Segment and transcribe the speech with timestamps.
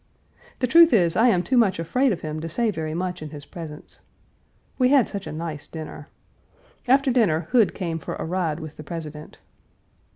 [0.57, 3.29] The truth is I am too much afraid of him to say very much in
[3.29, 4.01] his presence.
[4.79, 6.07] We had such a nice dinner.
[6.87, 9.37] After dinner Hood came for a ride with the President.